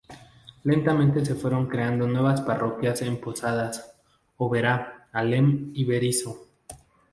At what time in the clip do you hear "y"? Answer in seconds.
5.75-5.83